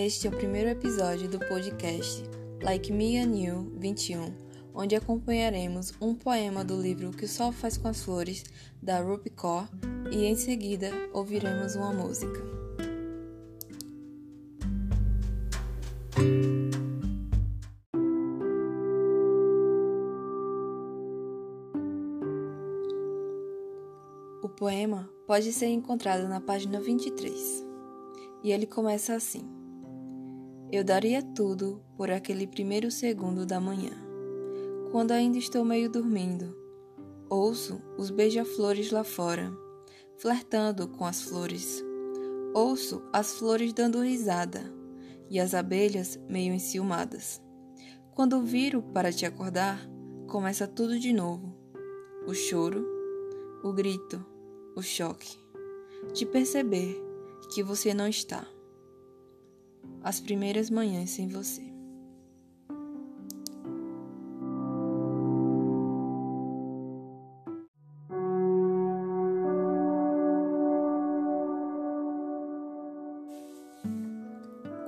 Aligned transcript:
Este 0.00 0.28
é 0.28 0.30
o 0.30 0.32
primeiro 0.32 0.70
episódio 0.70 1.28
do 1.28 1.40
podcast 1.40 2.22
Like 2.62 2.92
Me 2.92 3.18
and 3.18 3.34
You 3.34 3.72
21, 3.80 4.32
onde 4.72 4.94
acompanharemos 4.94 5.92
um 6.00 6.14
poema 6.14 6.64
do 6.64 6.80
livro 6.80 7.10
Que 7.10 7.24
o 7.24 7.28
Sol 7.28 7.50
Faz 7.50 7.76
com 7.76 7.88
as 7.88 8.04
Flores, 8.04 8.44
da 8.80 9.00
Rupi 9.00 9.28
Kaur, 9.28 9.66
e 10.12 10.24
em 10.24 10.36
seguida 10.36 10.92
ouviremos 11.12 11.74
uma 11.74 11.92
música. 11.92 12.40
O 24.44 24.48
poema 24.48 25.10
pode 25.26 25.52
ser 25.52 25.66
encontrado 25.66 26.28
na 26.28 26.40
página 26.40 26.80
23 26.80 27.66
e 28.44 28.52
ele 28.52 28.64
começa 28.64 29.16
assim: 29.16 29.57
Eu 30.70 30.84
daria 30.84 31.22
tudo 31.22 31.82
por 31.96 32.10
aquele 32.10 32.46
primeiro 32.46 32.90
segundo 32.90 33.46
da 33.46 33.60
manhã, 33.60 33.92
quando 34.90 35.12
ainda 35.12 35.38
estou 35.38 35.64
meio 35.64 35.90
dormindo. 35.90 36.56
Ouço 37.30 37.80
os 37.96 38.10
beija-flores 38.10 38.90
lá 38.90 39.04
fora, 39.04 39.52
flertando 40.16 40.88
com 40.88 41.04
as 41.04 41.22
flores. 41.22 41.82
Ouço 42.54 43.02
as 43.12 43.32
flores 43.34 43.72
dando 43.72 44.02
risada 44.02 44.62
e 45.30 45.38
as 45.38 45.54
abelhas 45.54 46.18
meio 46.28 46.52
enciumadas. 46.52 47.40
Quando 48.14 48.42
viro 48.42 48.82
para 48.82 49.12
te 49.12 49.24
acordar, 49.24 49.80
começa 50.26 50.66
tudo 50.66 50.98
de 50.98 51.12
novo: 51.12 51.54
o 52.26 52.34
choro, 52.34 52.86
o 53.62 53.72
grito 53.72 54.24
o 54.78 54.82
choque 54.82 55.36
de 56.14 56.24
perceber 56.24 56.96
que 57.52 57.64
você 57.64 57.92
não 57.92 58.06
está. 58.06 58.46
As 60.02 60.20
primeiras 60.20 60.70
manhãs 60.70 61.10
sem 61.10 61.28
você. 61.28 61.62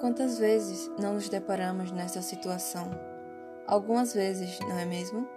Quantas 0.00 0.38
vezes 0.38 0.90
não 0.98 1.14
nos 1.14 1.28
deparamos 1.28 1.92
nessa 1.92 2.22
situação? 2.22 2.90
Algumas 3.66 4.12
vezes, 4.12 4.58
não 4.60 4.78
é 4.78 4.84
mesmo? 4.84 5.28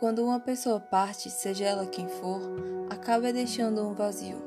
Quando 0.00 0.24
uma 0.24 0.40
pessoa 0.40 0.80
parte, 0.80 1.30
seja 1.30 1.66
ela 1.66 1.86
quem 1.86 2.08
for, 2.08 2.40
acaba 2.90 3.32
deixando 3.32 3.80
um 3.86 3.94
vazio. 3.94 4.42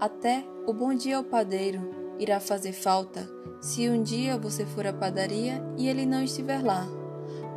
Até 0.00 0.44
o 0.66 0.72
bom 0.72 0.94
dia 0.94 1.18
ao 1.18 1.24
padeiro 1.24 2.07
irá 2.18 2.40
fazer 2.40 2.72
falta 2.72 3.28
se 3.60 3.88
um 3.88 4.02
dia 4.02 4.38
você 4.38 4.64
for 4.64 4.86
à 4.86 4.92
padaria 4.92 5.62
e 5.76 5.88
ele 5.88 6.06
não 6.06 6.22
estiver 6.22 6.62
lá, 6.62 6.86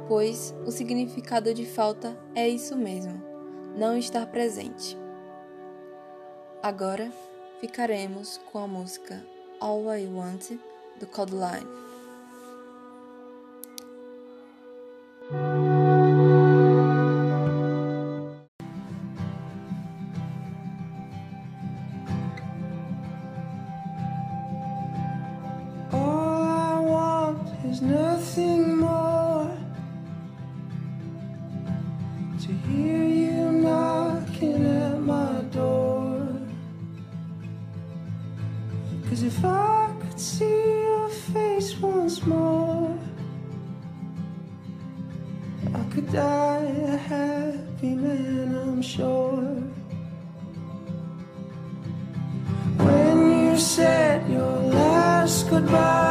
pois 0.07 0.55
o 0.65 0.71
significado 0.71 1.53
de 1.53 1.65
falta 1.65 2.17
é 2.35 2.47
isso 2.47 2.75
mesmo, 2.75 3.21
não 3.77 3.97
estar 3.97 4.25
presente. 4.27 4.97
Agora 6.61 7.11
ficaremos 7.59 8.39
com 8.51 8.59
a 8.59 8.67
música 8.67 9.23
All 9.59 9.95
I 9.95 10.07
Want 10.07 10.51
do 10.99 11.07
Codeline. 11.07 11.67
Nothing 27.81 28.77
more 28.77 29.49
to 32.39 32.51
hear 32.69 33.03
you 33.03 33.51
knocking 33.53 34.67
at 34.67 35.01
my 35.01 35.41
door. 35.51 36.27
Cause 39.09 39.23
if 39.23 39.43
I 39.43 39.91
could 39.99 40.19
see 40.19 40.45
your 40.83 41.09
face 41.09 41.75
once 41.79 42.23
more, 42.23 42.95
I 45.73 45.83
could 45.91 46.11
die 46.11 46.71
a 46.85 46.97
happy 46.97 47.95
man, 47.95 48.55
I'm 48.57 48.81
sure. 48.83 49.41
When 52.77 53.49
you 53.49 53.57
said 53.57 54.29
your 54.29 54.57
last 54.69 55.49
goodbye. 55.49 56.10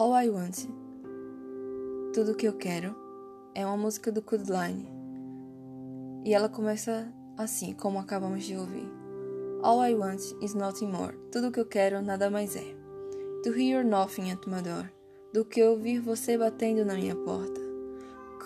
All 0.00 0.14
I 0.14 0.30
Want, 0.30 0.68
Tudo 2.14 2.36
que 2.36 2.46
eu 2.46 2.52
quero, 2.52 2.94
é 3.52 3.66
uma 3.66 3.76
música 3.76 4.12
do 4.12 4.22
Codeline. 4.22 4.86
E 6.24 6.32
ela 6.32 6.48
começa 6.48 7.12
assim, 7.36 7.72
como 7.72 7.98
acabamos 7.98 8.44
de 8.44 8.56
ouvir. 8.56 8.88
All 9.60 9.84
I 9.84 9.96
want 9.96 10.20
is 10.40 10.54
nothing 10.54 10.86
more. 10.86 11.16
Tudo 11.32 11.50
que 11.50 11.58
eu 11.58 11.66
quero 11.66 12.00
nada 12.00 12.30
mais 12.30 12.54
é. 12.54 12.76
To 13.42 13.50
hear 13.50 13.84
nothing 13.84 14.30
at 14.30 14.46
my 14.46 14.62
door. 14.62 14.88
Do 15.34 15.44
que 15.44 15.64
ouvir 15.64 15.98
você 15.98 16.38
batendo 16.38 16.84
na 16.84 16.94
minha 16.94 17.16
porta. 17.16 17.60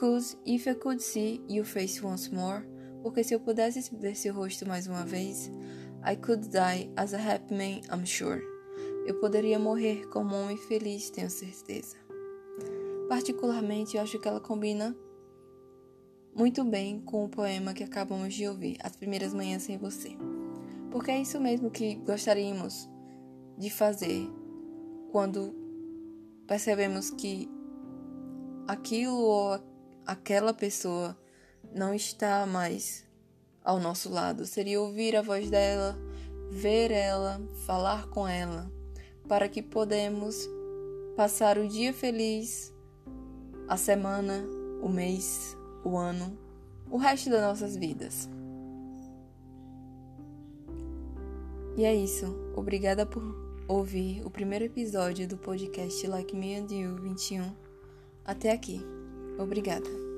Cause 0.00 0.38
if 0.46 0.66
I 0.66 0.74
could 0.74 1.02
see 1.02 1.44
your 1.50 1.66
face 1.66 2.02
once 2.02 2.34
more. 2.34 2.64
Porque 3.02 3.22
se 3.22 3.34
eu 3.34 3.40
pudesse 3.40 3.94
ver 3.94 4.16
seu 4.16 4.32
rosto 4.32 4.66
mais 4.66 4.86
uma 4.86 5.04
vez, 5.04 5.52
I 6.02 6.16
could 6.16 6.48
die 6.48 6.90
as 6.96 7.12
a 7.12 7.18
happy 7.18 7.52
man, 7.52 7.82
I'm 7.94 8.06
sure. 8.06 8.51
Eu 9.04 9.16
poderia 9.16 9.58
morrer 9.58 10.06
como 10.08 10.34
um 10.34 10.44
homem 10.44 10.56
feliz, 10.56 11.10
tenho 11.10 11.28
certeza. 11.28 11.96
Particularmente, 13.08 13.96
eu 13.96 14.02
acho 14.02 14.18
que 14.18 14.28
ela 14.28 14.40
combina 14.40 14.96
muito 16.34 16.64
bem 16.64 17.00
com 17.00 17.24
o 17.24 17.28
poema 17.28 17.74
que 17.74 17.84
acabamos 17.84 18.32
de 18.32 18.46
ouvir, 18.46 18.78
As 18.82 18.96
Primeiras 18.96 19.34
Manhãs 19.34 19.64
Sem 19.64 19.76
Você. 19.76 20.16
Porque 20.90 21.10
é 21.10 21.20
isso 21.20 21.40
mesmo 21.40 21.70
que 21.70 21.96
gostaríamos 21.96 22.88
de 23.58 23.70
fazer 23.70 24.30
quando 25.10 25.54
percebemos 26.46 27.10
que 27.10 27.50
aquilo 28.66 29.16
ou 29.16 29.60
aquela 30.06 30.54
pessoa 30.54 31.18
não 31.74 31.92
está 31.92 32.46
mais 32.46 33.04
ao 33.64 33.78
nosso 33.78 34.08
lado. 34.10 34.46
Seria 34.46 34.80
ouvir 34.80 35.16
a 35.16 35.22
voz 35.22 35.50
dela, 35.50 35.98
ver 36.50 36.90
ela, 36.90 37.40
falar 37.66 38.08
com 38.08 38.26
ela, 38.26 38.70
para 39.28 39.48
que 39.48 39.62
podemos 39.62 40.48
passar 41.16 41.58
o 41.58 41.68
dia 41.68 41.92
feliz, 41.92 42.72
a 43.68 43.76
semana, 43.76 44.44
o 44.82 44.88
mês, 44.88 45.56
o 45.84 45.96
ano, 45.96 46.38
o 46.90 46.96
resto 46.96 47.30
das 47.30 47.42
nossas 47.42 47.76
vidas. 47.76 48.28
E 51.76 51.84
é 51.84 51.94
isso. 51.94 52.26
Obrigada 52.54 53.06
por 53.06 53.22
ouvir 53.66 54.22
o 54.26 54.30
primeiro 54.30 54.66
episódio 54.66 55.26
do 55.26 55.38
podcast 55.38 56.06
Like 56.06 56.36
Me 56.36 56.54
and 56.56 56.66
You 56.70 56.96
21 56.96 57.50
até 58.24 58.52
aqui. 58.52 58.80
Obrigada. 59.38 60.11